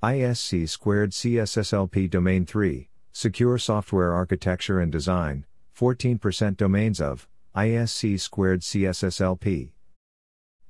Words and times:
ISC 0.00 0.68
squared 0.68 1.10
CSSLP 1.10 2.08
Domain 2.08 2.46
3, 2.46 2.88
Secure 3.10 3.58
Software 3.58 4.12
Architecture 4.12 4.78
and 4.78 4.92
Design, 4.92 5.44
14% 5.76 6.56
domains 6.56 7.00
of 7.00 7.26
ISC 7.56 8.20
squared 8.20 8.60
CSSLP. 8.60 9.72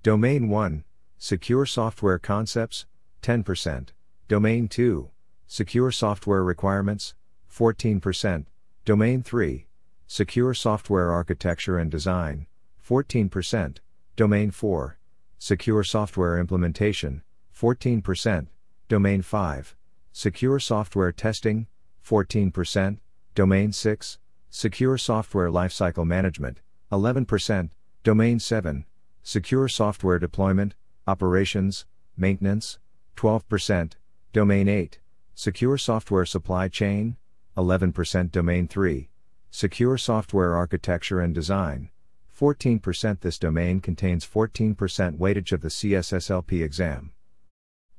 Domain 0.02 0.48
1, 0.48 0.82
Secure 1.18 1.66
Software 1.66 2.18
Concepts, 2.18 2.86
10%. 3.20 3.88
Domain 4.28 4.66
2, 4.66 5.10
Secure 5.46 5.90
Software 5.90 6.42
Requirements, 6.42 7.14
14%. 7.52 8.46
Domain 8.86 9.22
3, 9.22 9.66
Secure 10.06 10.54
Software 10.54 11.12
Architecture 11.12 11.76
and 11.76 11.90
Design, 11.90 12.46
14%. 12.82 13.76
Domain 14.16 14.50
4, 14.50 14.98
Secure 15.38 15.84
Software 15.84 16.38
Implementation, 16.38 17.22
14%. 17.54 18.46
Domain 18.88 19.20
5, 19.20 19.76
Secure 20.12 20.58
Software 20.58 21.12
Testing, 21.12 21.66
14%. 22.02 22.98
Domain 23.34 23.70
6, 23.70 24.18
Secure 24.48 24.96
Software 24.96 25.50
Lifecycle 25.50 26.06
Management, 26.06 26.62
11%. 26.90 27.70
Domain 28.02 28.38
7, 28.38 28.86
Secure 29.22 29.68
Software 29.68 30.18
Deployment, 30.18 30.74
Operations, 31.06 31.84
Maintenance, 32.16 32.78
12%. 33.14 33.92
Domain 34.32 34.68
8, 34.68 34.98
Secure 35.34 35.76
Software 35.76 36.24
Supply 36.24 36.68
Chain, 36.68 37.18
11%. 37.58 38.32
Domain 38.32 38.66
3, 38.66 39.10
Secure 39.50 39.98
Software 39.98 40.56
Architecture 40.56 41.20
and 41.20 41.34
Design, 41.34 41.90
14%. 42.34 43.20
This 43.20 43.38
domain 43.38 43.80
contains 43.80 44.26
14% 44.26 44.74
weightage 45.18 45.52
of 45.52 45.60
the 45.60 45.68
CSSLP 45.68 46.64
exam. 46.64 47.12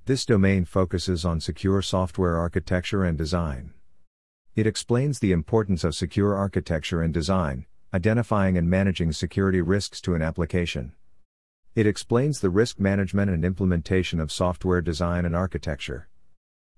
This 0.09 0.26
domain 0.26 0.66
focuses 0.66 1.23
on 1.23 1.40
secure 1.40 1.84
software 1.84 2.36
architecture 2.36 3.04
and 3.04 3.16
design. 3.16 3.76
It 4.55 4.66
explains 4.66 5.20
the 5.20 5.31
importance 5.31 5.84
of 5.84 5.94
secure 5.94 6.34
architecture 6.34 7.03
and 7.03 7.14
design, 7.14 7.67
identifying 7.94 8.58
and 8.58 8.67
managing 8.67 9.11
security 9.11 9.61
risks 9.61 10.02
to 10.02 10.16
an 10.16 10.23
application. 10.23 10.94
It 11.75 11.86
explains 11.86 12.39
the 12.39 12.50
risk 12.50 12.80
management 12.80 13.30
and 13.30 13.45
implementation 13.45 14.19
of 14.19 14.31
software 14.31 14.81
design 14.81 15.25
and 15.25 15.36
architecture. 15.36 16.09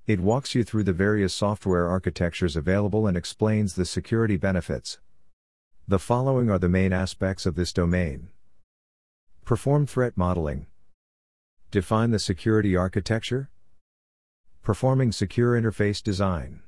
It 0.05 0.19
walks 0.19 0.53
you 0.53 0.65
through 0.65 0.83
the 0.83 0.91
various 0.91 1.33
software 1.33 1.87
architectures 1.87 2.57
available 2.57 3.07
and 3.07 3.15
explains 3.15 3.75
the 3.75 3.85
security 3.85 4.35
benefits. 4.35 4.99
The 5.87 5.99
following 5.99 6.49
are 6.49 6.59
the 6.59 6.67
main 6.67 6.91
aspects 6.91 7.45
of 7.45 7.55
this 7.55 7.71
domain 7.71 8.27
Perform 9.45 9.87
threat 9.87 10.17
modeling, 10.17 10.65
Define 11.71 12.11
the 12.11 12.19
security 12.19 12.75
architecture, 12.75 13.49
Performing 14.61 15.13
secure 15.13 15.53
interface 15.53 16.03
design, 16.03 16.63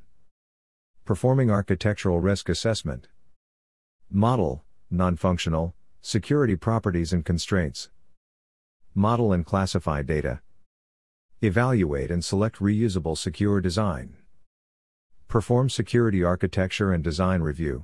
Performing 1.03 1.51
architectural 1.51 2.21
risk 2.21 2.47
assessment, 2.47 3.09
Model, 4.09 4.63
non 4.89 5.17
functional, 5.17 5.75
security 5.99 6.55
properties 6.55 7.11
and 7.11 7.25
constraints. 7.25 7.89
Model 8.95 9.33
and 9.33 9.45
classify 9.45 10.03
data. 10.03 10.39
Evaluate 11.41 12.09
and 12.09 12.23
select 12.23 12.59
reusable 12.59 13.17
secure 13.17 13.59
design. 13.59 14.15
Perform 15.27 15.69
security 15.69 16.23
architecture 16.23 16.93
and 16.93 17.03
design 17.03 17.41
review. 17.41 17.83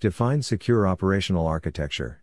Define 0.00 0.42
secure 0.42 0.86
operational 0.86 1.46
architecture. 1.46 2.22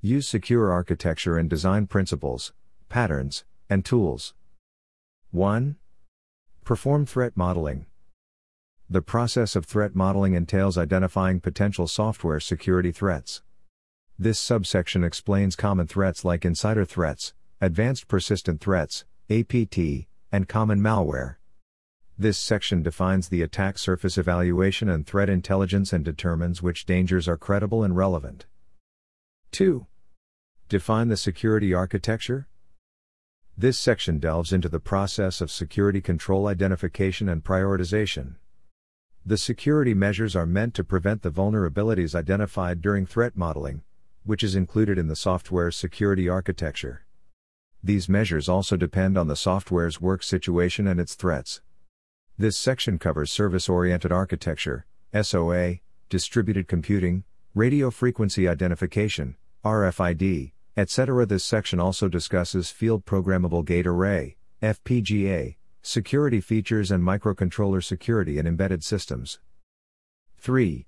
Use 0.00 0.26
secure 0.26 0.72
architecture 0.72 1.36
and 1.36 1.50
design 1.50 1.86
principles, 1.86 2.54
patterns, 2.90 3.44
and 3.70 3.84
tools. 3.84 4.34
1. 5.30 5.76
Perform 6.64 7.06
threat 7.06 7.36
modeling. 7.36 7.86
The 8.90 9.00
process 9.00 9.56
of 9.56 9.64
threat 9.64 9.94
modeling 9.94 10.34
entails 10.34 10.76
identifying 10.76 11.40
potential 11.40 11.86
software 11.86 12.40
security 12.40 12.90
threats. 12.90 13.42
This 14.18 14.38
subsection 14.38 15.04
explains 15.04 15.56
common 15.56 15.86
threats 15.86 16.24
like 16.24 16.44
insider 16.44 16.84
threats, 16.84 17.32
advanced 17.60 18.08
persistent 18.08 18.60
threats, 18.60 19.04
APT, 19.30 19.78
and 20.32 20.48
common 20.48 20.80
malware. 20.80 21.36
This 22.18 22.36
section 22.36 22.82
defines 22.82 23.28
the 23.28 23.40
attack 23.40 23.78
surface 23.78 24.18
evaluation 24.18 24.90
and 24.90 25.06
threat 25.06 25.30
intelligence 25.30 25.92
and 25.92 26.04
determines 26.04 26.60
which 26.60 26.84
dangers 26.84 27.28
are 27.28 27.38
credible 27.38 27.84
and 27.84 27.96
relevant. 27.96 28.46
2. 29.52 29.86
Define 30.68 31.08
the 31.08 31.16
security 31.16 31.72
architecture. 31.72 32.46
This 33.60 33.78
section 33.78 34.18
delves 34.18 34.54
into 34.54 34.70
the 34.70 34.80
process 34.80 35.42
of 35.42 35.50
security 35.50 36.00
control 36.00 36.46
identification 36.46 37.28
and 37.28 37.44
prioritization. 37.44 38.36
The 39.26 39.36
security 39.36 39.92
measures 39.92 40.34
are 40.34 40.46
meant 40.46 40.72
to 40.76 40.82
prevent 40.82 41.20
the 41.20 41.30
vulnerabilities 41.30 42.14
identified 42.14 42.80
during 42.80 43.04
threat 43.04 43.36
modeling, 43.36 43.82
which 44.24 44.42
is 44.42 44.54
included 44.54 44.96
in 44.96 45.08
the 45.08 45.14
software's 45.14 45.76
security 45.76 46.26
architecture. 46.26 47.04
These 47.84 48.08
measures 48.08 48.48
also 48.48 48.78
depend 48.78 49.18
on 49.18 49.28
the 49.28 49.36
software's 49.36 50.00
work 50.00 50.22
situation 50.22 50.86
and 50.86 50.98
its 50.98 51.14
threats. 51.14 51.60
This 52.38 52.56
section 52.56 52.98
covers 52.98 53.30
service 53.30 53.68
oriented 53.68 54.10
architecture, 54.10 54.86
SOA, 55.12 55.80
distributed 56.08 56.66
computing, 56.66 57.24
radio 57.54 57.90
frequency 57.90 58.48
identification, 58.48 59.36
RFID, 59.66 60.52
etc. 60.76 61.26
This 61.26 61.44
section 61.44 61.80
also 61.80 62.08
discusses 62.08 62.70
field 62.70 63.04
programmable 63.04 63.64
gate 63.64 63.86
array, 63.86 64.36
FPGA, 64.62 65.56
security 65.82 66.40
features 66.40 66.90
and 66.90 67.02
microcontroller 67.02 67.82
security 67.82 68.38
in 68.38 68.46
embedded 68.46 68.84
systems. 68.84 69.40
3. 70.38 70.86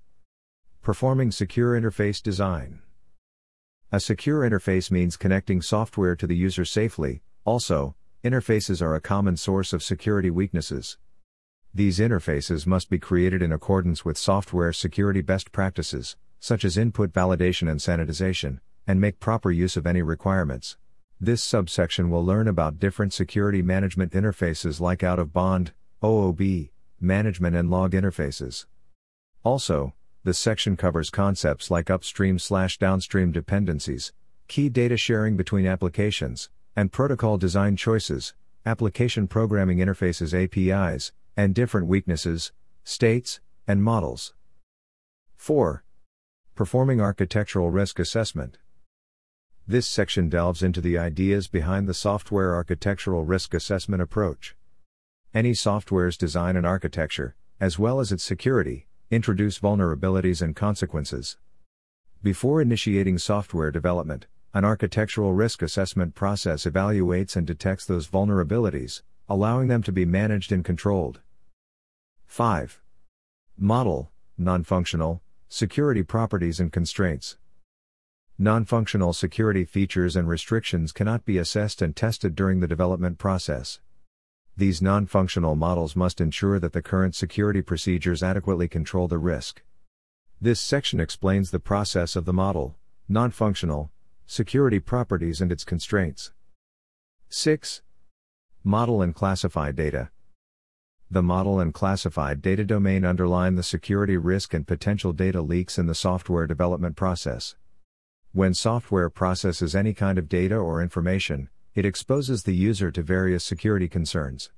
Performing 0.81 1.31
secure 1.31 1.79
interface 1.79 2.21
design. 2.21 2.79
A 3.91 3.99
secure 3.99 4.41
interface 4.41 4.89
means 4.89 5.17
connecting 5.17 5.61
software 5.61 6.15
to 6.15 6.25
the 6.25 6.35
user 6.35 6.65
safely, 6.65 7.21
also, 7.45 7.95
interfaces 8.23 8.81
are 8.81 8.95
a 8.95 9.01
common 9.01 9.37
source 9.37 9.73
of 9.73 9.83
security 9.83 10.29
weaknesses. 10.29 10.97
These 11.73 11.99
interfaces 11.99 12.65
must 12.65 12.89
be 12.89 12.99
created 12.99 13.41
in 13.41 13.51
accordance 13.51 14.05
with 14.05 14.17
software 14.17 14.73
security 14.73 15.21
best 15.21 15.51
practices, 15.51 16.15
such 16.39 16.63
as 16.63 16.77
input 16.77 17.11
validation 17.11 17.69
and 17.69 17.79
sanitization, 17.79 18.59
and 18.87 18.99
make 18.99 19.19
proper 19.19 19.51
use 19.51 19.77
of 19.77 19.87
any 19.87 20.01
requirements. 20.01 20.77
This 21.19 21.41
subsection 21.41 22.09
will 22.09 22.25
learn 22.25 22.47
about 22.47 22.79
different 22.79 23.13
security 23.13 23.61
management 23.61 24.11
interfaces 24.11 24.79
like 24.79 25.03
out 25.03 25.19
of 25.19 25.31
band, 25.31 25.71
OOB, 26.01 26.69
management, 26.99 27.55
and 27.55 27.69
log 27.69 27.93
interfaces. 27.93 28.65
Also, 29.43 29.93
the 30.23 30.33
section 30.33 30.75
covers 30.75 31.09
concepts 31.09 31.69
like 31.69 31.89
upstream 31.89 32.39
slash 32.39 32.77
downstream 32.77 33.31
dependencies, 33.31 34.13
key 34.47 34.69
data 34.69 34.97
sharing 34.97 35.37
between 35.37 35.65
applications, 35.65 36.49
and 36.75 36.91
protocol 36.91 37.37
design 37.37 37.75
choices, 37.75 38.33
application 38.65 39.27
programming 39.27 39.79
interfaces 39.79 40.33
APIs, 40.33 41.11
and 41.35 41.53
different 41.53 41.87
weaknesses, 41.87 42.51
states, 42.83 43.39
and 43.67 43.83
models. 43.83 44.33
4. 45.35 45.83
Performing 46.55 47.01
architectural 47.01 47.69
risk 47.69 47.99
assessment. 47.99 48.57
This 49.67 49.87
section 49.87 50.29
delves 50.29 50.63
into 50.63 50.81
the 50.81 50.97
ideas 50.97 51.47
behind 51.47 51.87
the 51.87 51.93
software 51.93 52.55
architectural 52.55 53.25
risk 53.25 53.53
assessment 53.53 54.01
approach. 54.01 54.55
Any 55.33 55.53
software's 55.53 56.17
design 56.17 56.55
and 56.55 56.65
architecture, 56.65 57.35
as 57.59 57.79
well 57.79 57.99
as 57.99 58.11
its 58.11 58.23
security, 58.23 58.87
Introduce 59.13 59.59
vulnerabilities 59.59 60.41
and 60.41 60.55
consequences. 60.55 61.37
Before 62.23 62.59
initiating 62.59 63.19
software 63.19 63.69
development, 63.69 64.25
an 64.55 64.65
architectural 64.65 65.33
risk 65.33 65.61
assessment 65.61 66.15
process 66.15 66.65
evaluates 66.65 67.35
and 67.35 67.45
detects 67.45 67.85
those 67.85 68.07
vulnerabilities, 68.07 69.03
allowing 69.29 69.67
them 69.67 69.83
to 69.83 69.91
be 69.91 70.03
managed 70.03 70.51
and 70.51 70.65
controlled. 70.65 71.19
5. 72.25 72.81
Model, 73.55 74.11
non 74.35 74.63
functional, 74.63 75.21
security 75.47 76.01
properties 76.01 76.59
and 76.59 76.73
constraints. 76.73 77.37
Non 78.39 78.65
functional 78.65 79.13
security 79.13 79.63
features 79.63 80.15
and 80.15 80.27
restrictions 80.27 80.91
cannot 80.91 81.23
be 81.23 81.37
assessed 81.37 81.83
and 81.83 81.95
tested 81.95 82.33
during 82.33 82.61
the 82.61 82.67
development 82.67 83.19
process. 83.19 83.79
These 84.57 84.81
non 84.81 85.05
functional 85.05 85.55
models 85.55 85.95
must 85.95 86.19
ensure 86.19 86.57
that 86.59 86.73
the 86.73 86.81
current 86.81 87.13
security 87.13 87.61
procedures 87.61 88.23
adequately 88.23 88.67
control 88.67 89.07
the 89.07 89.19
risk. 89.19 89.61
This 90.41 90.59
section 90.59 90.99
explains 90.99 91.51
the 91.51 91.59
process 91.59 92.15
of 92.15 92.25
the 92.25 92.33
model, 92.33 92.75
non 93.07 93.29
functional, 93.29 93.91
security 94.25 94.79
properties 94.79 95.39
and 95.39 95.51
its 95.51 95.63
constraints. 95.63 96.31
6. 97.29 97.83
Model 98.63 99.03
and 99.03 99.13
classified 99.13 99.75
data. 99.75 100.09
The 101.09 101.21
model 101.21 101.59
and 101.59 101.71
classified 101.71 102.41
data 102.41 102.63
domain 102.63 103.05
underline 103.05 103.55
the 103.55 103.63
security 103.63 104.17
risk 104.17 104.55
and 104.55 104.65
potential 104.65 105.13
data 105.13 105.41
leaks 105.41 105.77
in 105.77 105.85
the 105.85 105.93
software 105.93 106.47
development 106.47 106.95
process. 106.95 107.55
When 108.35 108.55
software 108.55 109.11
processes 109.11 109.75
any 109.75 109.93
kind 109.93 110.17
of 110.17 110.27
data 110.27 110.55
or 110.55 110.81
information, 110.81 111.49
it 111.75 111.85
exposes 111.85 112.41
the 112.41 112.55
user 112.55 112.89
to 112.89 113.03
various 113.03 113.43
security 113.43 113.87
concerns. 113.87 114.49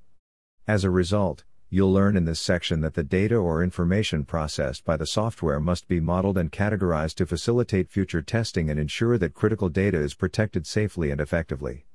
As 0.66 0.86
a 0.86 0.89
result, 0.89 1.44
you'll 1.69 1.92
learn 1.92 2.16
in 2.16 2.24
this 2.24 2.39
section 2.39 2.80
that 2.80 2.94
the 2.94 3.04
data 3.04 3.36
or 3.36 3.62
information 3.62 4.24
processed 4.24 4.86
by 4.86 4.95
the 4.95 5.06
software 5.06 5.60
must 5.60 5.89
be 5.89 6.00
modeled 6.00 6.38
and 6.38 6.54
categorized 6.54 7.16
to 7.16 7.25
facilitate 7.25 7.89
future 7.89 8.22
testing 8.22 8.69
and 8.69 8.80
ensure 8.80 9.18
that 9.18 9.33
critical 9.33 9.68
data 9.68 9.98
is 9.98 10.13
protected 10.13 10.66
safely 10.66 11.12
and 11.12 11.19
effectively. 11.19 11.86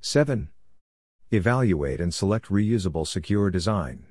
7. 0.00 0.48
Evaluate 1.32 2.00
and 2.00 2.14
select 2.14 2.46
reusable 2.50 3.04
secure 3.04 3.50
design. 3.50 4.06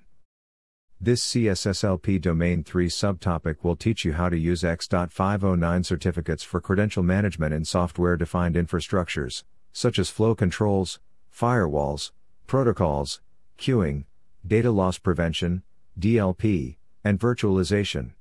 This 1.06 1.22
CSSLP 1.34 2.22
Domain 2.22 2.64
3 2.64 2.88
subtopic 2.88 3.58
will 3.62 3.76
teach 3.76 4.06
you 4.06 4.14
how 4.14 4.30
to 4.30 4.38
use 4.38 4.64
X.509 4.64 5.86
certificates 5.86 6.44
for 6.44 6.62
credential 6.62 7.04
management 7.04 7.54
in 7.54 7.66
software 7.66 8.16
defined 8.16 8.56
infrastructures, 8.56 9.44
such 9.74 10.00
as 10.00 10.10
flow 10.10 10.34
controls, 10.34 11.02
firewalls, 11.30 12.12
protocols, 12.48 13.20
queuing, 13.60 14.06
data 14.48 14.72
loss 14.72 14.98
prevention, 14.98 15.64
DLP, 16.00 16.78
and 17.04 17.20
virtualization. 17.20 18.12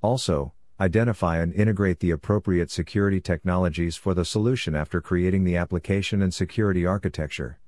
Also, 0.00 0.52
identify 0.78 1.38
and 1.38 1.52
integrate 1.52 1.98
the 1.98 2.12
appropriate 2.12 2.70
security 2.70 3.20
technologies 3.20 3.96
for 3.96 4.14
the 4.14 4.24
solution 4.24 4.76
after 4.76 5.00
creating 5.00 5.42
the 5.42 5.56
application 5.56 6.22
and 6.22 6.32
security 6.32 6.86
architecture. 6.86 7.58